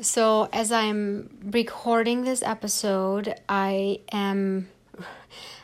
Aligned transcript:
So, 0.00 0.50
as 0.52 0.72
I'm 0.72 1.38
recording 1.42 2.24
this 2.24 2.42
episode, 2.42 3.34
I 3.48 4.00
am. 4.12 4.68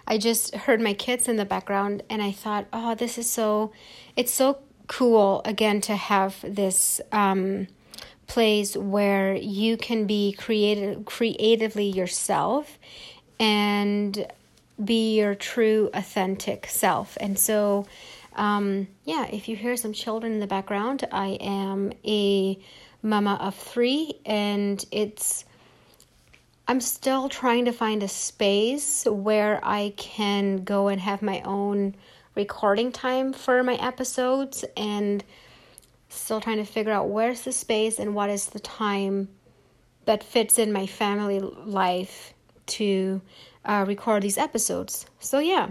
I 0.06 0.16
just 0.16 0.54
heard 0.54 0.80
my 0.80 0.94
kids 0.94 1.28
in 1.28 1.36
the 1.36 1.44
background 1.44 2.02
and 2.08 2.22
I 2.22 2.32
thought, 2.32 2.66
oh, 2.72 2.94
this 2.94 3.18
is 3.18 3.30
so. 3.30 3.72
It's 4.16 4.32
so 4.32 4.58
cool 4.86 5.42
again 5.44 5.82
to 5.82 5.96
have 5.96 6.36
this 6.42 6.98
um, 7.12 7.66
place 8.26 8.74
where 8.74 9.34
you 9.34 9.76
can 9.76 10.06
be 10.06 10.32
creative, 10.32 11.04
creatively 11.04 11.90
yourself 11.90 12.78
and 13.38 14.26
be 14.82 15.18
your 15.18 15.34
true, 15.34 15.90
authentic 15.92 16.66
self. 16.68 17.18
And 17.20 17.38
so, 17.38 17.86
um, 18.34 18.88
yeah, 19.04 19.26
if 19.26 19.46
you 19.46 19.56
hear 19.56 19.76
some 19.76 19.92
children 19.92 20.32
in 20.32 20.40
the 20.40 20.46
background, 20.46 21.06
I 21.12 21.36
am 21.40 21.92
a 22.02 22.58
mama 23.02 23.38
of 23.40 23.54
three, 23.54 24.14
and 24.24 24.84
it's 24.90 25.44
I'm 26.68 26.80
still 26.80 27.28
trying 27.28 27.64
to 27.64 27.72
find 27.72 28.02
a 28.02 28.08
space 28.08 29.04
where 29.04 29.60
I 29.62 29.92
can 29.96 30.64
go 30.64 30.88
and 30.88 31.00
have 31.00 31.20
my 31.20 31.40
own 31.42 31.94
recording 32.34 32.92
time 32.92 33.32
for 33.32 33.62
my 33.62 33.74
episodes 33.74 34.64
and 34.76 35.24
still 36.08 36.40
trying 36.40 36.58
to 36.58 36.64
figure 36.64 36.92
out 36.92 37.08
where's 37.08 37.42
the 37.42 37.52
space 37.52 37.98
and 37.98 38.14
what 38.14 38.30
is 38.30 38.46
the 38.46 38.60
time 38.60 39.28
that 40.04 40.22
fits 40.22 40.58
in 40.58 40.72
my 40.72 40.86
family 40.86 41.40
life 41.40 42.32
to 42.66 43.20
uh, 43.64 43.84
record 43.86 44.22
these 44.22 44.38
episodes. 44.38 45.06
So, 45.20 45.38
yeah. 45.38 45.70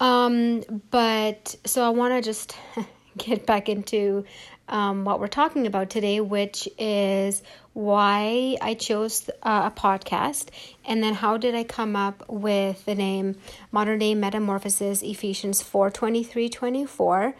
Um, 0.00 0.62
but 0.90 1.56
so 1.64 1.84
I 1.84 1.90
want 1.90 2.14
to 2.14 2.20
just 2.20 2.56
get 3.16 3.46
back 3.46 3.68
into 3.68 4.24
um, 4.68 5.04
what 5.04 5.20
we're 5.20 5.26
talking 5.26 5.66
about 5.66 5.90
today, 5.90 6.20
which 6.20 6.68
is 6.78 7.42
why 7.72 8.56
I 8.60 8.74
chose 8.74 9.28
uh, 9.42 9.70
a 9.74 9.80
podcast, 9.80 10.48
and 10.84 11.02
then 11.02 11.14
how 11.14 11.36
did 11.36 11.54
I 11.54 11.64
come 11.64 11.96
up 11.96 12.24
with 12.28 12.84
the 12.84 12.94
name 12.94 13.36
Modern 13.72 13.98
Day 13.98 14.14
Metamorphosis 14.14 15.02
Ephesians 15.02 15.60
4 15.62 15.90
23 15.90 16.48
24. 16.48 17.34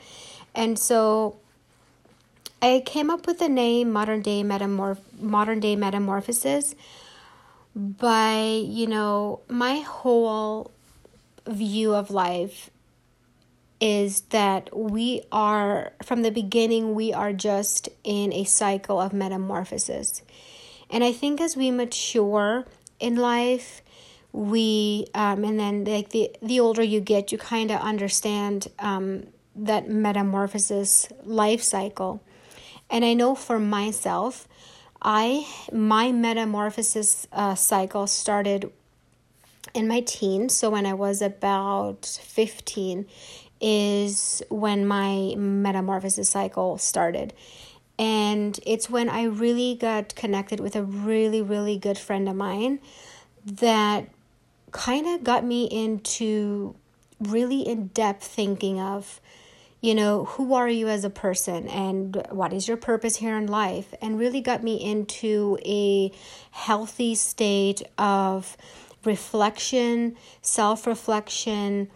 And 0.54 0.78
so 0.78 1.36
I 2.60 2.82
came 2.84 3.10
up 3.10 3.26
with 3.26 3.38
the 3.38 3.48
name 3.48 3.92
Modern 3.92 4.22
Day 4.22 4.42
Metamorph 4.42 4.98
Modern 5.18 5.60
Day 5.60 5.76
Metamorphosis 5.76 6.74
by, 7.74 8.62
you 8.64 8.86
know, 8.86 9.40
my 9.48 9.80
whole 9.80 10.70
view 11.46 11.94
of 11.94 12.10
life 12.10 12.70
is 13.84 14.22
that 14.30 14.74
we 14.74 15.20
are, 15.30 15.92
from 16.02 16.22
the 16.22 16.30
beginning, 16.30 16.94
we 16.94 17.12
are 17.12 17.34
just 17.34 17.86
in 18.02 18.32
a 18.32 18.42
cycle 18.44 18.98
of 18.98 19.12
metamorphosis. 19.12 20.22
And 20.88 21.04
I 21.04 21.12
think 21.12 21.38
as 21.38 21.54
we 21.54 21.70
mature 21.70 22.64
in 22.98 23.16
life, 23.16 23.82
we, 24.32 25.06
um, 25.12 25.44
and 25.44 25.60
then 25.60 25.84
like 25.84 26.08
the, 26.08 26.34
the 26.40 26.60
older 26.60 26.82
you 26.82 27.00
get, 27.00 27.30
you 27.30 27.36
kind 27.36 27.70
of 27.70 27.78
understand 27.82 28.68
um, 28.78 29.26
that 29.54 29.86
metamorphosis 29.86 31.08
life 31.22 31.62
cycle. 31.62 32.22
And 32.88 33.04
I 33.04 33.12
know 33.12 33.34
for 33.34 33.58
myself, 33.58 34.48
I 35.02 35.46
my 35.70 36.10
metamorphosis 36.10 37.26
uh, 37.34 37.54
cycle 37.54 38.06
started 38.06 38.72
in 39.74 39.88
my 39.88 40.00
teens. 40.00 40.56
So 40.56 40.70
when 40.70 40.86
I 40.86 40.94
was 40.94 41.20
about 41.20 42.06
15, 42.06 43.06
is 43.60 44.42
when 44.48 44.86
my 44.86 45.34
metamorphosis 45.36 46.28
cycle 46.28 46.78
started. 46.78 47.32
And 47.98 48.58
it's 48.66 48.90
when 48.90 49.08
I 49.08 49.24
really 49.24 49.76
got 49.76 50.14
connected 50.14 50.60
with 50.60 50.74
a 50.74 50.82
really, 50.82 51.40
really 51.40 51.78
good 51.78 51.98
friend 51.98 52.28
of 52.28 52.34
mine 52.34 52.80
that 53.46 54.08
kind 54.72 55.06
of 55.06 55.22
got 55.22 55.44
me 55.44 55.66
into 55.66 56.74
really 57.20 57.60
in 57.60 57.88
depth 57.88 58.24
thinking 58.24 58.80
of, 58.80 59.20
you 59.80 59.94
know, 59.94 60.24
who 60.24 60.54
are 60.54 60.68
you 60.68 60.88
as 60.88 61.04
a 61.04 61.10
person 61.10 61.68
and 61.68 62.26
what 62.30 62.52
is 62.52 62.66
your 62.66 62.76
purpose 62.76 63.16
here 63.16 63.36
in 63.36 63.46
life, 63.46 63.94
and 64.02 64.18
really 64.18 64.40
got 64.40 64.64
me 64.64 64.82
into 64.82 65.58
a 65.64 66.10
healthy 66.50 67.14
state 67.14 67.82
of 67.96 68.56
reflection, 69.04 70.16
self 70.42 70.86
reflection 70.86 71.88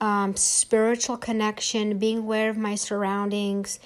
um, 0.00 0.36
spiritual 0.36 1.16
connection, 1.16 1.98
being 1.98 2.18
aware 2.18 2.50
of 2.50 2.56
my 2.56 2.74
surroundings, 2.74 3.78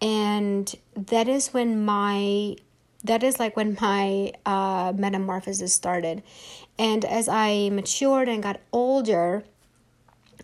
and 0.00 0.74
that 0.94 1.28
is 1.28 1.48
when 1.48 1.84
my 1.84 2.56
that 3.04 3.22
is 3.22 3.38
like 3.38 3.56
when 3.56 3.76
my 3.80 4.32
uh, 4.44 4.92
metamorphosis 4.96 5.72
started. 5.72 6.22
And 6.78 7.04
as 7.04 7.28
I 7.28 7.70
matured 7.70 8.28
and 8.28 8.42
got 8.42 8.60
older, 8.72 9.44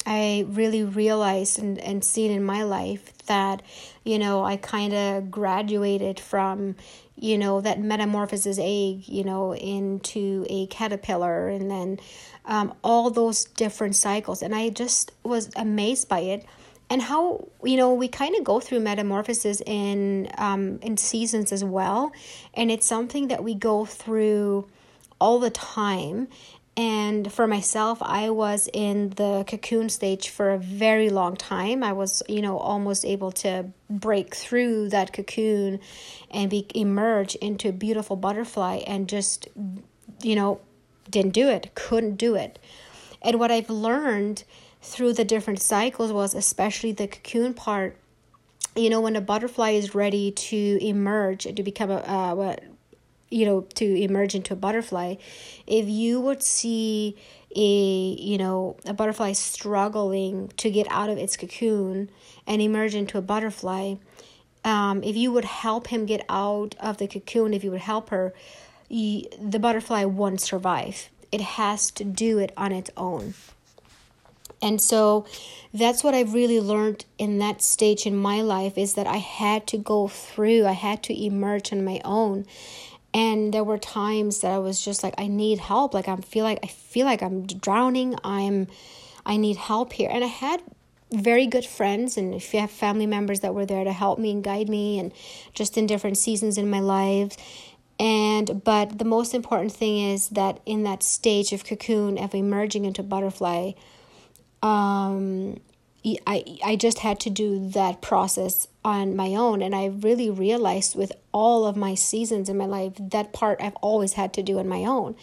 I 0.07 0.47
really 0.49 0.85
realized 0.85 1.59
and, 1.59 1.79
and 1.79 2.05
seen 2.05 2.31
in 2.31 2.45
my 2.45 2.63
life 2.63 3.17
that, 3.27 3.63
you 4.05 4.19
know, 4.19 4.45
I 4.45 4.57
kind 4.57 4.95
of 4.95 5.31
graduated 5.31 6.21
from, 6.21 6.77
you 7.17 7.39
know, 7.39 7.61
that 7.61 7.81
metamorphosis 7.81 8.59
egg, 8.59 9.09
you 9.09 9.25
know, 9.25 9.55
into 9.55 10.47
a 10.49 10.67
caterpillar 10.67 11.49
and 11.49 11.71
then 11.71 11.99
um, 12.47 12.75
all 12.83 13.11
those 13.11 13.45
different 13.45 13.97
cycles. 13.97 14.43
And 14.43 14.55
I 14.55 14.71
just 14.71 15.13
was 15.23 15.51
amazed 15.57 16.09
by 16.09 16.21
it. 16.21 16.47
And 16.89 17.03
how 17.03 17.49
you 17.65 17.77
know 17.77 17.95
we 17.95 18.07
kind 18.07 18.37
of 18.37 18.45
go 18.45 18.61
through 18.61 18.79
metamorphosis 18.79 19.61
in 19.67 20.29
um, 20.39 20.79
in 20.83 20.97
seasons 20.97 21.51
as 21.51 21.65
well. 21.65 22.13
And 22.55 22.71
it's 22.71 22.87
something 22.87 23.27
that 23.29 23.43
we 23.43 23.55
go 23.55 23.85
through 23.85 24.69
all 25.21 25.41
the 25.41 25.51
time. 25.51 26.29
And 26.79 27.33
for 27.33 27.47
myself 27.47 28.03
i 28.03 28.29
was 28.29 28.69
in 28.73 29.11
the 29.17 29.45
cocoon 29.49 29.89
stage 29.89 30.29
for 30.29 30.51
a 30.51 30.59
very 30.59 31.11
long 31.11 31.35
time. 31.35 31.83
I 31.83 31.93
was 31.93 32.23
you 32.29 32.41
know 32.41 32.57
almost 32.57 33.05
able 33.05 33.33
to 33.33 33.67
break 33.91 34.37
through 34.37 34.91
that 34.91 35.13
cocoon 35.13 35.81
and 36.31 36.49
be 36.51 36.69
emerge 36.73 37.35
into 37.37 37.71
a 37.71 37.73
beautiful 37.73 38.15
butterfly 38.15 38.77
and 38.87 39.09
just 39.09 39.49
you 40.23 40.37
know 40.37 40.61
didn't 41.11 41.33
do 41.33 41.49
it, 41.49 41.71
couldn't 41.75 42.17
do 42.17 42.35
it. 42.35 42.59
And 43.23 43.39
what 43.39 43.51
I've 43.51 43.71
learned 43.71 44.45
through 44.83 45.13
the 45.15 45.25
different 45.25 45.61
cycles 45.61 46.13
was 46.13 46.35
especially 46.35 46.93
the 46.93 47.09
cocoon 47.09 47.55
part. 47.55 47.97
You 48.75 48.91
know, 48.91 49.01
when 49.01 49.17
a 49.17 49.21
butterfly 49.21 49.71
is 49.71 49.95
ready 49.95 50.31
to 50.31 50.79
emerge 50.81 51.45
to 51.45 51.63
become 51.63 51.91
a 51.91 51.97
uh, 51.97 52.35
what 52.35 52.63
you 53.31 53.45
know 53.47 53.63
to 53.75 53.85
emerge 53.85 54.35
into 54.35 54.53
a 54.53 54.57
butterfly, 54.57 55.17
if 55.67 55.89
you 55.89 56.21
would 56.21 56.43
see 56.43 57.17
a 57.55 58.17
you 58.21 58.39
know 58.39 58.77
a 58.85 58.93
butterfly 58.93 59.33
struggling 59.33 60.53
to 60.59 60.71
get 60.71 60.87
out 60.91 61.09
of 61.09 61.19
its 61.19 61.37
cocoon 61.37 62.11
and 62.47 62.61
emerge 62.61 62.95
into 62.95 63.17
a 63.17 63.23
butterfly, 63.23 63.95
um, 64.65 65.03
if 65.03 65.17
you 65.17 65.33
would 65.33 65.45
help 65.45 65.87
him 65.87 66.07
get 66.07 66.25
out 66.29 66.75
of 66.79 66.99
the 66.99 67.09
cocoon, 67.09 67.55
if 67.55 67.65
you 67.65 67.71
would 67.71 67.81
help 67.81 68.11
her, 68.11 68.35
the 68.89 69.59
butterfly 69.61 70.05
won't 70.05 70.41
survive. 70.41 71.09
It 71.33 71.41
has 71.41 71.91
to 71.93 72.05
do 72.05 72.39
it 72.39 72.53
on 72.57 72.73
its 72.73 72.91
own. 72.97 73.35
And 74.63 74.81
so 74.81 75.27
that's 75.75 76.03
what 76.03 76.15
I've 76.15 76.33
really 76.33 76.61
learned 76.61 77.05
in 77.19 77.39
that 77.39 77.63
stage 77.63 78.07
in 78.07 78.17
my 78.17 78.41
life 78.41 78.79
is 78.79 78.95
that 78.95 79.07
I 79.07 79.19
had 79.19 79.67
to 79.69 79.79
go 79.79 80.09
through, 80.09 80.67
I 80.67 80.73
had 80.73 81.03
to 81.05 81.25
emerge 81.25 81.73
on 81.73 81.85
my 81.85 82.01
own. 82.05 82.47
And 83.13 83.53
there 83.53 83.65
were 83.65 83.79
times 83.79 84.41
that 84.41 84.51
I 84.51 84.59
was 84.59 84.85
just 84.85 85.03
like, 85.03 85.15
I 85.19 85.27
need 85.27 85.59
help. 85.59 85.95
Like 85.95 86.09
I 86.09 86.17
feel 86.17 86.45
like 86.45 86.59
I 86.63 86.69
feel 86.69 87.07
like 87.07 87.23
I'm 87.23 87.47
drowning. 87.47 88.17
I'm 88.25 88.69
I 89.25 89.37
need 89.37 89.57
help 89.57 89.93
here. 89.95 90.11
And 90.13 90.23
I 90.23 90.29
had 90.29 90.63
very 91.13 91.47
good 91.47 91.65
friends 91.65 92.17
and 92.17 92.35
if 92.35 92.53
you 92.53 92.61
have 92.61 92.71
family 92.71 93.07
members 93.07 93.41
that 93.41 93.55
were 93.55 93.65
there 93.65 93.85
to 93.85 93.93
help 93.93 94.19
me 94.19 94.33
and 94.33 94.43
guide 94.43 94.69
me 94.69 94.99
and 94.99 95.13
just 95.55 95.79
in 95.79 95.87
different 95.87 96.19
seasons 96.19 96.59
in 96.59 96.69
my 96.69 96.81
life 96.81 97.37
and 97.99 98.63
but 98.65 98.99
the 98.99 99.05
most 99.05 99.35
important 99.35 99.73
thing 99.73 99.99
is 99.99 100.29
that 100.29 100.61
in 100.67 100.83
that 100.83 101.03
stage 101.03 101.53
of 101.53 101.65
cocoon 101.65 102.19
of 102.19 102.35
emerging 102.35 102.85
into 102.85 103.03
butterfly 103.03 103.73
um 104.63 105.59
I, 106.25 106.45
I 106.65 106.77
just 106.77 107.01
had 107.01 107.19
to 107.21 107.31
do 107.31 107.69
that 107.71 108.01
process 108.01 108.69
on 108.85 109.17
my 109.17 109.35
own. 109.35 109.63
And 109.63 109.75
i 109.75 109.87
really 109.87 110.31
realized 110.31 110.95
with 110.95 111.13
all 111.33 111.67
of 111.67 111.77
my 111.77 111.95
seasons 111.95 112.49
in 112.49 112.57
my 112.57 112.67
life 112.67 112.93
that 112.99 113.33
part 113.33 113.61
i've 113.61 113.77
always 113.77 114.13
had 114.13 114.33
to 114.35 114.43
do 114.43 114.59
on 114.59 114.69
my 114.69 114.85
own. 114.85 115.17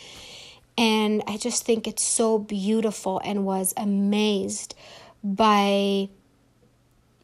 And 0.78 1.24
i 1.28 1.38
just 1.38 1.66
think 1.66 1.88
it's 1.88 2.04
so 2.04 2.38
beautiful 2.38 3.22
and 3.24 3.46
was 3.46 3.74
amazed 3.78 4.75
by 5.24 6.10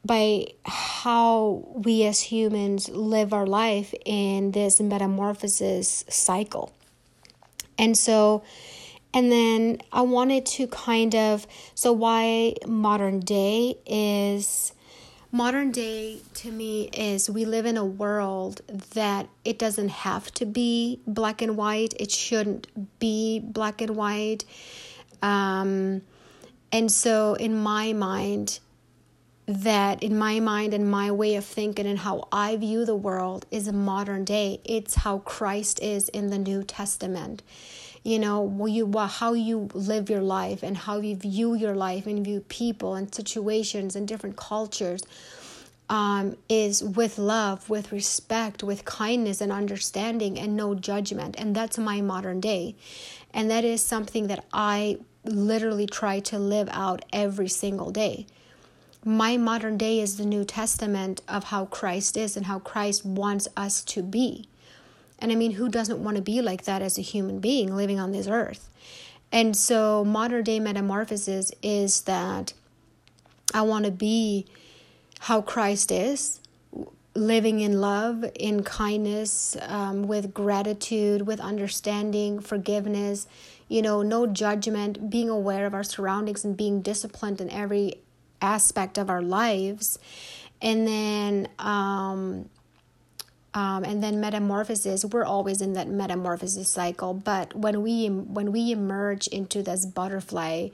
by 0.06 0.46
how 0.66 1.64
we 1.74 2.06
as 2.06 2.22
humans 2.22 2.90
live 2.90 3.34
our 3.34 3.46
life 3.46 3.94
in 4.06 4.52
this 4.52 4.80
metamorphosis 4.80 6.06
cycle. 6.10 6.72
And 7.78 7.98
so, 7.98 8.44
and 9.14 9.32
then 9.32 9.82
I 9.92 10.02
wanted 10.02 10.46
to 10.48 10.68
kind 10.68 11.16
of, 11.16 11.48
so 11.76 11.92
why 11.92 12.56
modern 12.66 13.20
day 13.20 13.78
is 13.86 14.74
modern 15.32 15.72
day 15.72 16.20
to 16.34 16.52
me 16.52 16.90
is 16.92 17.30
we 17.30 17.46
live 17.46 17.66
in 17.66 17.78
a 17.78 17.86
world 17.86 18.62
that 18.96 19.28
it 19.46 19.60
doesn't 19.60 19.90
have 19.90 20.32
to 20.34 20.44
be 20.44 21.00
black 21.06 21.42
and 21.44 21.56
white 21.56 21.94
it 22.00 22.10
shouldn't 22.10 22.66
be 22.98 23.40
black 23.40 23.80
and 23.80 23.96
white 23.96 24.44
um, 25.22 26.02
and 26.72 26.92
so 26.92 27.36
in 27.36 27.56
my 27.56 27.94
mind 27.94 28.60
that 29.50 30.04
in 30.04 30.16
my 30.16 30.40
mind 30.40 30.76
and 30.76 30.92
my 30.92 31.10
way 31.10 31.34
of 31.34 31.44
thinking 31.44 31.88
and 31.88 31.98
how 31.98 32.28
I 32.32 32.56
view 32.56 32.86
the 32.86 32.96
world 32.96 33.48
is 33.50 33.68
a 33.68 33.74
modern 33.74 34.24
day. 34.24 34.62
It's 34.64 34.94
how 34.94 35.20
Christ 35.20 35.82
is 35.82 36.08
in 36.10 36.30
the 36.30 36.38
New 36.38 36.62
Testament. 36.62 37.42
You 38.04 38.20
know, 38.20 38.68
you 38.68 38.92
how 38.96 39.34
you 39.34 39.68
live 39.74 40.08
your 40.08 40.22
life 40.22 40.62
and 40.62 40.78
how 40.78 41.00
you 41.00 41.16
view 41.16 41.56
your 41.56 41.74
life 41.74 42.06
and 42.06 42.24
view 42.24 42.42
people 42.42 42.94
and 42.94 43.14
situations 43.14 43.96
and 43.96 44.08
different 44.08 44.38
cultures 44.38 45.02
um, 45.90 46.38
is 46.48 46.84
with 46.84 47.18
love, 47.18 47.72
with 47.72 47.92
respect, 47.92 48.62
with 48.62 48.86
kindness 48.86 49.42
and 49.42 49.52
understanding 49.52 50.38
and 50.38 50.56
no 50.56 50.76
judgment. 50.76 51.36
And 51.40 51.56
that's 51.56 51.80
my 51.80 52.02
modern 52.02 52.40
day. 52.40 52.76
And 53.34 53.50
that 53.50 53.66
is 53.66 53.82
something 53.82 54.28
that 54.28 54.46
I 54.54 55.00
literally 55.24 55.88
try 55.88 56.20
to 56.20 56.38
live 56.38 56.70
out 56.72 57.04
every 57.12 57.50
single 57.50 57.90
day 57.90 58.28
my 59.04 59.38
modern 59.38 59.78
day 59.78 60.00
is 60.00 60.18
the 60.18 60.26
New 60.26 60.44
Testament 60.44 61.22
of 61.28 61.46
how 61.46 61.66
Christ 61.66 62.18
is 62.18 62.36
and 62.36 62.46
how 62.46 62.60
Christ 62.60 63.06
wants 63.06 63.48
us 63.56 63.84
to 63.86 64.04
be. 64.04 64.48
And 65.20 65.32
I 65.32 65.36
mean, 65.36 65.52
who 65.52 65.70
doesn't 65.70 66.04
want 66.04 66.18
to 66.18 66.24
be 66.24 66.42
like 66.42 66.64
that 66.64 66.82
as 66.82 66.98
a 66.98 67.02
human 67.02 67.40
being 67.40 67.76
living 67.76 68.00
on 68.00 68.12
this 68.12 68.28
earth? 68.28 68.70
And 69.32 69.56
so, 69.56 70.04
modern 70.04 70.44
day 70.44 70.60
metamorphosis 70.60 71.52
is 71.62 72.02
that 72.02 72.54
I 73.54 73.62
want 73.62 73.86
to 73.86 73.92
be 73.92 74.46
how 75.22 75.42
Christ 75.42 75.92
is, 75.92 76.40
living 77.14 77.60
in 77.60 77.82
love, 77.82 78.26
in 78.36 78.64
kindness, 78.64 79.58
um, 79.62 80.04
with 80.04 80.34
gratitude, 80.34 81.28
with 81.28 81.40
understanding, 81.40 82.40
forgiveness, 82.40 83.28
you 83.68 83.82
know, 83.82 84.02
no 84.02 84.26
judgment, 84.26 85.10
being 85.10 85.30
aware 85.30 85.66
of 85.66 85.74
our 85.74 85.84
surroundings 85.84 86.44
and 86.44 86.58
being 86.58 86.82
disciplined 86.82 87.40
in 87.42 87.50
every 87.50 87.96
aspect 88.42 88.98
of 88.98 89.10
our 89.10 89.22
lives. 89.22 90.00
And 90.62 90.88
then 90.88 91.48
um, 91.60 92.50
um, 93.54 93.84
and 93.84 94.04
then 94.04 94.20
metamorphosis 94.20 95.06
we're 95.06 95.26
always 95.26 95.62
in 95.62 95.74
that 95.74 95.88
metamorphosis 95.88 96.70
cycle. 96.70 97.14
But 97.14 97.56
when 97.56 97.82
we 97.82 98.08
when 98.08 98.52
we 98.52 98.72
emerge 98.72 99.28
into 99.28 99.64
this 99.64 99.86
butterfly 99.86 100.70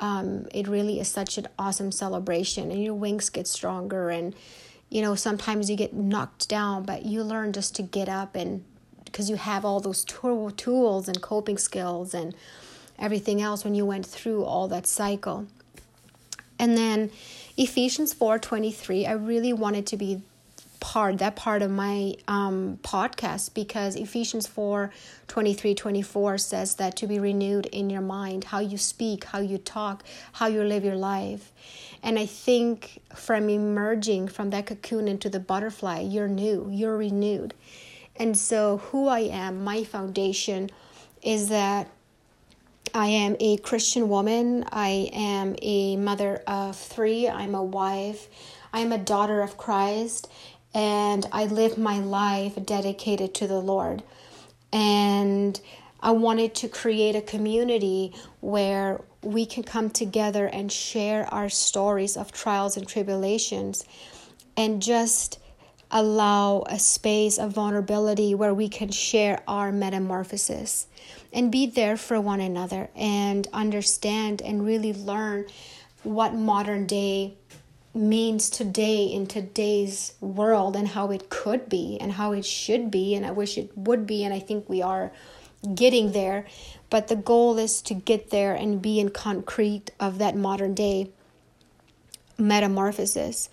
um, 0.00 0.46
it 0.52 0.66
really 0.66 0.98
is 0.98 1.08
such 1.08 1.38
an 1.38 1.46
awesome 1.58 1.92
celebration 1.92 2.70
and 2.70 2.82
your 2.82 2.94
wings 2.94 3.28
get 3.28 3.46
stronger 3.46 4.10
and 4.10 4.34
you 4.88 5.02
know 5.02 5.14
sometimes 5.14 5.70
you 5.70 5.76
get 5.76 5.94
knocked 5.94 6.48
down 6.48 6.82
but 6.82 7.04
you 7.04 7.22
learn 7.22 7.52
just 7.52 7.76
to 7.76 7.82
get 7.82 8.08
up 8.08 8.34
and 8.34 8.64
because 9.04 9.28
you 9.28 9.36
have 9.36 9.64
all 9.64 9.80
those 9.80 10.04
tool, 10.04 10.50
tools 10.52 11.08
and 11.08 11.20
coping 11.20 11.58
skills 11.58 12.14
and 12.14 12.34
everything 12.98 13.42
else 13.42 13.64
when 13.64 13.74
you 13.74 13.84
went 13.84 14.06
through 14.06 14.44
all 14.44 14.68
that 14.68 14.86
cycle 14.86 15.46
and 16.60 16.76
then 16.76 17.10
Ephesians 17.56 18.12
4:23, 18.14 19.06
I 19.06 19.12
really 19.12 19.52
wanted 19.54 19.86
to 19.88 19.96
be 19.96 20.20
part 20.78 21.18
that 21.18 21.34
part 21.36 21.62
of 21.62 21.70
my 21.70 22.14
um, 22.28 22.78
podcast 22.82 23.54
because 23.54 23.96
Ephesians 23.96 24.46
4 24.46 24.90
23 25.28 25.74
24 25.74 26.38
says 26.38 26.74
that 26.76 26.96
to 26.96 27.06
be 27.06 27.18
renewed 27.18 27.66
in 27.66 27.88
your 27.88 28.02
mind, 28.02 28.44
how 28.44 28.60
you 28.60 28.76
speak, 28.76 29.24
how 29.24 29.40
you 29.40 29.56
talk, 29.56 30.04
how 30.32 30.46
you 30.48 30.62
live 30.62 30.84
your 30.84 30.96
life. 30.96 31.50
And 32.02 32.18
I 32.18 32.26
think 32.26 33.00
from 33.14 33.48
emerging 33.48 34.28
from 34.28 34.50
that 34.50 34.66
cocoon 34.66 35.08
into 35.08 35.30
the 35.30 35.40
butterfly, 35.40 36.00
you're 36.00 36.28
new, 36.28 36.68
you're 36.70 36.96
renewed. 36.96 37.54
And 38.16 38.36
so, 38.36 38.78
who 38.88 39.08
I 39.08 39.20
am, 39.20 39.64
my 39.64 39.82
foundation 39.84 40.68
is 41.22 41.48
that 41.48 41.88
I 42.94 43.06
am 43.08 43.36
a 43.40 43.56
Christian 43.58 44.08
woman. 44.08 44.64
I 44.70 45.10
am 45.12 45.56
a 45.62 45.96
mother 45.96 46.42
of 46.46 46.76
three. 46.76 47.28
I'm 47.28 47.54
a 47.54 47.62
wife. 47.62 48.28
I 48.72 48.80
am 48.80 48.92
a 48.92 48.98
daughter 48.98 49.42
of 49.42 49.56
Christ. 49.56 50.30
And 50.74 51.26
I 51.32 51.46
live 51.46 51.78
my 51.78 51.98
life 51.98 52.54
dedicated 52.64 53.34
to 53.34 53.46
the 53.46 53.60
Lord. 53.60 54.02
And 54.72 55.60
I 56.00 56.12
wanted 56.12 56.54
to 56.56 56.68
create 56.68 57.16
a 57.16 57.20
community 57.20 58.14
where 58.40 59.00
we 59.22 59.46
can 59.46 59.62
come 59.62 59.90
together 59.90 60.46
and 60.46 60.72
share 60.72 61.26
our 61.32 61.48
stories 61.48 62.16
of 62.16 62.32
trials 62.32 62.76
and 62.76 62.88
tribulations 62.88 63.84
and 64.56 64.80
just 64.80 65.38
allow 65.90 66.62
a 66.66 66.78
space 66.78 67.38
of 67.38 67.52
vulnerability 67.52 68.34
where 68.34 68.54
we 68.54 68.68
can 68.68 68.90
share 68.90 69.42
our 69.46 69.72
metamorphosis 69.72 70.86
and 71.32 71.52
be 71.52 71.66
there 71.66 71.96
for 71.96 72.20
one 72.20 72.40
another 72.40 72.90
and 72.94 73.46
understand 73.52 74.42
and 74.42 74.64
really 74.64 74.92
learn 74.92 75.46
what 76.02 76.34
modern 76.34 76.86
day 76.86 77.34
means 77.92 78.48
today 78.50 79.04
in 79.04 79.26
today's 79.26 80.14
world 80.20 80.76
and 80.76 80.88
how 80.88 81.10
it 81.10 81.28
could 81.28 81.68
be 81.68 81.98
and 82.00 82.12
how 82.12 82.32
it 82.32 82.44
should 82.44 82.90
be 82.90 83.14
and 83.14 83.26
I 83.26 83.32
wish 83.32 83.58
it 83.58 83.76
would 83.76 84.06
be 84.06 84.24
and 84.24 84.32
I 84.32 84.38
think 84.38 84.68
we 84.68 84.80
are 84.80 85.10
getting 85.74 86.12
there. 86.12 86.46
But 86.88 87.08
the 87.08 87.16
goal 87.16 87.58
is 87.58 87.82
to 87.82 87.94
get 87.94 88.30
there 88.30 88.54
and 88.54 88.80
be 88.80 89.00
in 89.00 89.10
concrete 89.10 89.90
of 89.98 90.18
that 90.18 90.36
modern 90.36 90.74
day 90.74 91.10
metamorphosis 92.38 93.50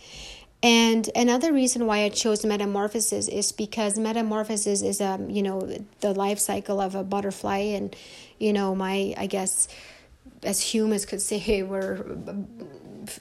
and 0.63 1.07
another 1.15 1.53
reason 1.53 1.85
why 1.85 1.99
I 1.99 2.09
chose 2.09 2.43
metamorphosis 2.43 3.27
is 3.27 3.51
because 3.51 3.99
metamorphosis 3.99 4.81
is 4.81 4.99
um 4.99 5.29
you 5.29 5.43
know 5.43 5.69
the 5.99 6.13
life 6.13 6.39
cycle 6.39 6.81
of 6.81 6.95
a 6.95 7.03
butterfly. 7.03 7.59
And 7.59 7.95
you 8.39 8.53
know 8.53 8.73
my 8.73 9.13
I 9.17 9.27
guess 9.27 9.67
as 10.43 10.61
humans 10.61 11.05
could 11.05 11.21
say 11.21 11.61
we're 11.63 12.03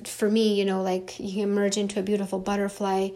for 0.05 0.29
me 0.29 0.55
you 0.55 0.65
know 0.65 0.83
like 0.83 1.21
you 1.21 1.43
emerge 1.43 1.77
into 1.77 2.01
a 2.01 2.03
beautiful 2.03 2.39
butterfly. 2.39 3.11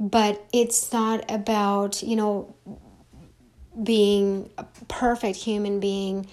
But 0.00 0.44
it's 0.52 0.92
not 0.92 1.30
about 1.30 2.02
you 2.02 2.16
know 2.16 2.54
being 3.82 4.50
a 4.56 4.64
perfect 4.88 5.36
human 5.36 5.80
being 5.80 6.26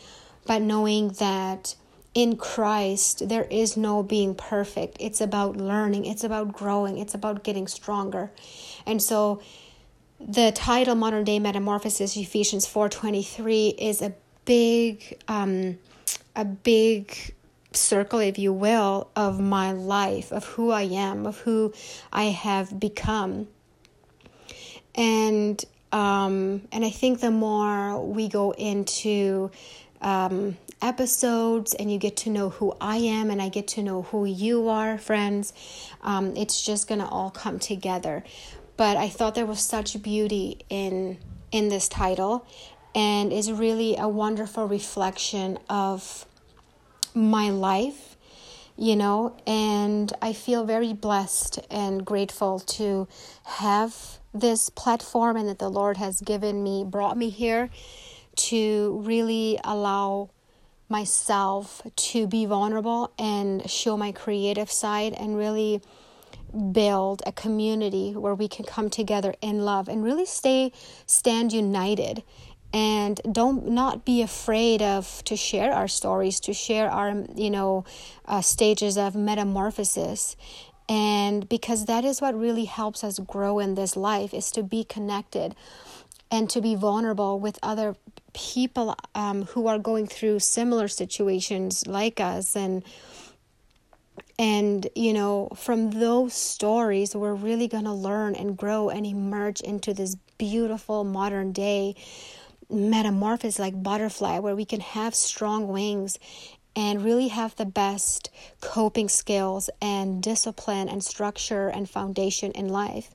but 0.46 0.62
knowing 0.62 1.10
that 1.14 1.76
in 2.14 2.36
Christ, 2.36 3.30
there 3.30 3.46
is 3.46 3.78
no 3.78 4.04
being 4.04 4.36
perfect. 4.36 4.98
It's 5.00 5.22
about 5.22 5.56
learning, 5.56 6.06
it's 6.06 6.24
about 6.24 6.52
growing, 6.52 6.98
it's 6.98 7.14
about 7.14 7.44
getting 7.44 7.68
stronger. 7.68 8.32
And 8.86 9.02
so 9.02 9.42
the 10.20 10.52
title 10.52 10.96
Modern 10.96 11.24
Day 11.24 11.40
Metamorphosis 11.40 12.18
Ephesians 12.18 12.68
4:23 12.68 13.76
is 13.78 14.02
a 14.02 14.14
big 14.46 15.20
um 15.28 15.78
a 16.36 16.46
big 16.46 17.34
circle 17.74 18.20
if 18.20 18.38
you 18.38 18.52
will 18.52 19.10
of 19.16 19.40
my 19.40 19.72
life, 19.72 20.32
of 20.34 20.46
who 20.46 20.72
I 20.72 20.84
am, 20.84 21.26
of 21.26 21.40
who 21.40 21.74
I 22.12 22.26
have 22.26 22.78
become. 22.78 23.48
And 24.96 25.64
um 25.94 26.68
and 26.74 26.84
I 26.84 26.90
think 26.90 27.22
the 27.22 27.32
more 27.32 28.06
we 28.06 28.28
go 28.28 28.52
into 28.52 29.52
um, 30.02 30.58
episodes 30.82 31.74
and 31.74 31.92
you 31.92 31.98
get 31.98 32.18
to 32.18 32.30
know 32.30 32.50
who 32.50 32.76
I 32.82 32.98
am 32.98 33.30
and 33.30 33.42
I 33.42 33.50
get 33.50 33.68
to 33.70 33.84
know 33.84 34.04
who 34.04 34.26
you 34.26 34.68
are, 34.68 34.98
friends. 34.98 35.54
Um, 36.02 36.36
it's 36.36 36.66
just 36.66 36.88
gonna 36.88 37.08
all 37.08 37.30
come 37.30 37.60
together. 37.60 38.24
But 38.78 38.98
I 38.98 39.10
thought 39.10 39.36
there 39.36 39.46
was 39.46 39.60
such 39.60 40.02
beauty 40.02 40.60
in 40.70 41.18
in 41.52 41.68
this 41.68 41.90
title, 41.90 42.46
and 42.96 43.32
is 43.32 43.52
really 43.52 43.98
a 43.98 44.08
wonderful 44.08 44.68
reflection 44.68 45.60
of 45.70 46.26
my 47.14 47.50
life, 47.50 48.16
you 48.78 48.96
know. 48.96 49.36
And 49.46 50.12
I 50.22 50.34
feel 50.34 50.64
very 50.66 50.94
blessed 50.94 51.60
and 51.70 52.06
grateful 52.06 52.60
to 52.60 53.08
have 53.44 54.20
this 54.34 54.70
platform 54.70 55.36
and 55.36 55.48
that 55.50 55.60
the 55.60 55.70
Lord 55.70 55.98
has 55.98 56.22
given 56.22 56.64
me, 56.64 56.86
brought 56.86 57.18
me 57.18 57.30
here 57.30 57.70
to 58.36 59.02
really 59.06 59.60
allow 59.64 60.30
myself 60.90 61.82
to 61.96 62.28
be 62.28 62.46
vulnerable 62.46 63.12
and 63.18 63.70
show 63.70 63.96
my 63.96 64.12
creative 64.12 64.70
side 64.70 65.14
and 65.14 65.38
really 65.38 65.82
build 66.74 67.22
a 67.26 67.32
community 67.32 68.12
where 68.12 68.36
we 68.36 68.48
can 68.48 68.66
come 68.66 68.90
together 68.90 69.34
in 69.42 69.64
love 69.64 69.88
and 69.88 70.04
really 70.04 70.26
stay 70.26 70.70
stand 71.06 71.54
united 71.54 72.22
and 72.74 73.20
don't 73.32 73.70
not 73.70 74.06
be 74.06 74.22
afraid 74.22 74.82
of 74.82 75.24
to 75.26 75.36
share 75.36 75.74
our 75.74 75.88
stories 75.88 76.40
to 76.40 76.54
share 76.54 76.90
our 76.90 77.26
you 77.36 77.50
know 77.50 77.84
uh, 78.26 78.42
stages 78.42 78.98
of 78.98 79.16
metamorphosis. 79.16 80.36
And 80.90 81.48
because 81.48 81.86
that 81.86 82.04
is 82.04 82.20
what 82.20 82.38
really 82.38 82.66
helps 82.66 83.04
us 83.04 83.20
grow 83.20 83.60
in 83.60 83.76
this 83.76 83.96
life 83.96 84.34
is 84.34 84.52
to 84.52 84.64
be 84.64 84.84
connected 84.84 85.56
and 86.32 86.50
to 86.50 86.62
be 86.62 86.76
vulnerable 86.76 87.40
with 87.40 87.60
other 87.62 87.96
people 88.34 88.96
um, 89.14 89.44
who 89.44 89.68
are 89.68 89.78
going 89.78 90.08
through 90.08 90.40
similar 90.40 90.88
situations 90.88 91.86
like 91.86 92.20
us. 92.20 92.56
And 92.56 92.84
And, 94.40 94.88
you 94.96 95.14
know, 95.14 95.50
from 95.56 95.92
those 95.92 96.34
stories, 96.34 97.16
we're 97.16 97.36
really 97.36 97.68
going 97.68 97.84
to 97.84 97.94
learn 97.94 98.34
and 98.36 98.58
grow 98.58 98.90
and 98.90 99.06
emerge 99.06 99.62
into 99.62 99.94
this 99.94 100.16
beautiful 100.38 101.04
modern 101.04 101.52
day 101.52 101.96
metamorphosis 102.70 103.60
like 103.60 103.84
butterfly 103.84 104.40
where 104.40 104.56
we 104.56 104.66
can 104.66 104.80
have 104.80 105.14
strong 105.14 105.68
wings 105.68 106.18
and 106.76 107.04
really 107.04 107.28
have 107.28 107.56
the 107.56 107.66
best 107.66 108.30
coping 108.62 109.10
skills 109.10 109.70
and 109.82 110.24
discipline 110.24 110.88
and 110.88 111.04
structure 111.04 111.68
and 111.68 111.90
foundation 111.90 112.52
in 112.52 112.70
life. 112.70 113.12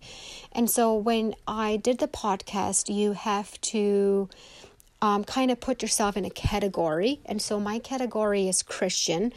And 0.52 0.68
so 0.68 0.94
when 0.94 1.34
I 1.46 1.76
did 1.76 1.98
the 1.98 2.08
podcast, 2.08 2.94
you 2.94 3.12
have 3.12 3.58
to 3.62 4.28
um, 5.00 5.24
kind 5.24 5.50
of 5.50 5.60
put 5.60 5.82
yourself 5.82 6.16
in 6.16 6.24
a 6.24 6.30
category. 6.30 7.20
And 7.24 7.40
so 7.40 7.60
my 7.60 7.78
category 7.78 8.48
is 8.48 8.62
Christian, 8.62 9.32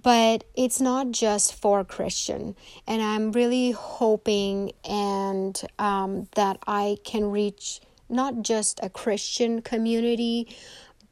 but 0.00 0.44
it's 0.54 0.80
not 0.80 1.10
just 1.10 1.54
for 1.54 1.84
Christian. 1.84 2.54
And 2.86 3.02
I'm 3.02 3.32
really 3.32 3.72
hoping 3.72 4.72
and 4.84 5.60
um, 5.78 6.28
that 6.34 6.58
I 6.66 6.98
can 7.04 7.30
reach 7.30 7.80
not 8.08 8.42
just 8.42 8.80
a 8.82 8.88
Christian 8.88 9.60
community, 9.60 10.56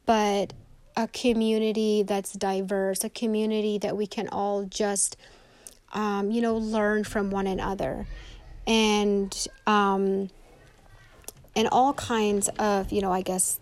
but 0.05 0.53
a 0.97 1.07
community 1.09 2.01
that's 2.01 2.33
diverse, 2.33 3.03
a 3.03 3.09
community 3.09 3.77
that 3.77 3.95
we 3.95 4.07
can 4.07 4.27
all 4.29 4.65
just, 4.65 5.15
um, 5.93 6.31
you 6.31 6.41
know, 6.41 6.57
learn 6.57 7.03
from 7.03 7.29
one 7.29 7.45
another, 7.45 8.07
and 8.65 9.47
um, 9.67 10.29
and 11.55 11.69
all 11.71 11.93
kinds 11.93 12.49
of, 12.57 12.91
you 12.91 13.01
know, 13.01 13.11
I 13.11 13.21
guess, 13.21 13.59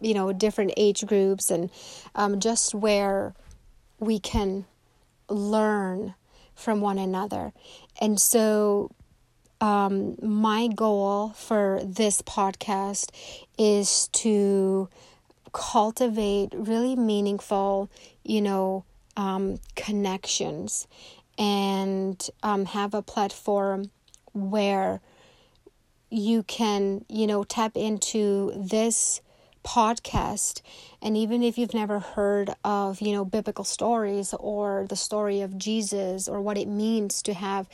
you 0.00 0.14
know, 0.14 0.32
different 0.32 0.72
age 0.76 1.04
groups, 1.04 1.50
and 1.50 1.70
um, 2.14 2.38
just 2.38 2.72
where 2.72 3.34
we 3.98 4.20
can 4.20 4.64
learn 5.28 6.14
from 6.54 6.80
one 6.80 6.98
another, 6.98 7.52
and 8.00 8.18
so. 8.18 8.90
Um, 9.60 10.14
my 10.22 10.68
goal 10.68 11.30
for 11.30 11.80
this 11.82 12.22
podcast 12.22 13.10
is 13.58 14.06
to 14.12 14.88
cultivate 15.52 16.52
really 16.54 16.96
meaningful, 16.96 17.90
you 18.24 18.40
know, 18.40 18.84
um, 19.16 19.58
connections 19.74 20.86
and 21.38 22.30
um, 22.42 22.64
have 22.66 22.94
a 22.94 23.02
platform 23.02 23.90
where 24.32 25.00
you 26.10 26.42
can, 26.44 27.04
you 27.08 27.26
know, 27.26 27.44
tap 27.44 27.76
into 27.76 28.52
this 28.56 29.20
podcast 29.68 30.62
and 31.02 31.14
even 31.14 31.42
if 31.42 31.58
you've 31.58 31.74
never 31.74 31.98
heard 31.98 32.48
of 32.64 33.02
you 33.02 33.12
know 33.12 33.22
biblical 33.22 33.64
stories 33.64 34.32
or 34.40 34.86
the 34.88 34.96
story 34.96 35.42
of 35.42 35.58
jesus 35.58 36.26
or 36.26 36.40
what 36.40 36.56
it 36.56 36.66
means 36.66 37.20
to 37.20 37.34
have 37.34 37.68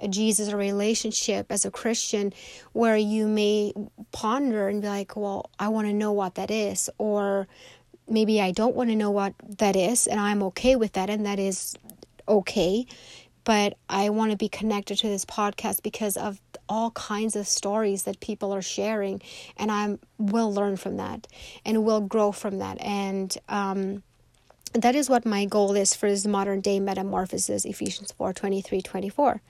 a 0.00 0.08
jesus 0.08 0.52
relationship 0.52 1.46
as 1.50 1.64
a 1.64 1.70
christian 1.70 2.32
where 2.72 2.96
you 2.96 3.28
may 3.28 3.72
ponder 4.10 4.66
and 4.66 4.82
be 4.82 4.88
like 4.88 5.14
well 5.14 5.48
i 5.60 5.68
want 5.68 5.86
to 5.86 5.92
know 5.92 6.10
what 6.10 6.34
that 6.34 6.50
is 6.50 6.90
or 6.98 7.46
maybe 8.08 8.40
i 8.40 8.50
don't 8.50 8.74
want 8.74 8.90
to 8.90 8.96
know 8.96 9.12
what 9.12 9.32
that 9.58 9.76
is 9.76 10.08
and 10.08 10.18
i'm 10.18 10.42
okay 10.42 10.74
with 10.74 10.94
that 10.94 11.08
and 11.08 11.24
that 11.24 11.38
is 11.38 11.76
okay 12.28 12.84
but 13.46 13.78
I 13.88 14.10
want 14.10 14.32
to 14.32 14.36
be 14.36 14.48
connected 14.48 14.98
to 14.98 15.08
this 15.08 15.24
podcast 15.24 15.84
because 15.84 16.16
of 16.16 16.40
all 16.68 16.90
kinds 16.92 17.36
of 17.36 17.46
stories 17.46 18.04
that 18.04 18.20
people 18.20 18.52
are 18.54 18.62
sharing, 18.62 19.20
and 19.56 19.70
I 19.70 19.98
will 20.18 20.52
learn 20.52 20.76
from 20.76 20.96
that 20.96 21.26
and 21.64 21.84
will 21.84 22.00
grow 22.00 22.32
from 22.32 22.58
that. 22.58 22.80
And 22.80 23.36
um, 23.48 24.02
that 24.72 24.94
is 24.94 25.08
what 25.08 25.24
my 25.24 25.44
goal 25.44 25.74
is 25.76 25.94
for 25.94 26.08
this 26.08 26.26
modern 26.26 26.60
day 26.60 26.80
metamorphosis, 26.80 27.64
Ephesians 27.64 28.12
4 28.12 28.32
23 28.32 28.82
24. 28.82 29.40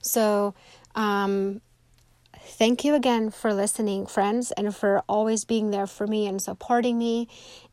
So, 0.00 0.54
um, 0.94 1.60
thank 2.40 2.84
you 2.84 2.94
again 2.94 3.30
for 3.30 3.54
listening, 3.54 4.06
friends, 4.06 4.50
and 4.52 4.74
for 4.74 5.02
always 5.08 5.44
being 5.44 5.70
there 5.70 5.86
for 5.86 6.06
me 6.06 6.26
and 6.26 6.40
supporting 6.40 6.98
me, 6.98 7.28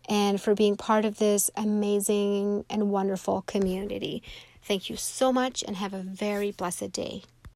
and 0.08 0.40
for 0.42 0.56
being 0.56 0.76
part 0.76 1.06
of 1.06 1.18
this 1.18 1.50
amazing 1.56 2.66
and 2.70 2.90
wonderful 2.90 3.42
community. 3.44 4.22
Thank 4.64 4.90
you 4.90 4.98
so 4.98 5.34
much 5.34 5.64
and 5.64 5.78
have 5.78 5.94
a 5.94 6.00
very 6.00 6.52
blessed 6.52 6.92
day. 6.92 7.24